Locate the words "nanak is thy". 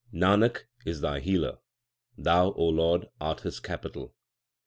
0.11-1.19